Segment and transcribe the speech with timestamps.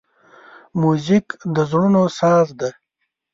[0.81, 2.71] موزیک د زړونو ساز دی.